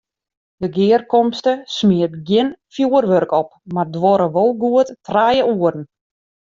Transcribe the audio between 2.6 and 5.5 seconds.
fjoerwurk op, mar duorre wol goed trije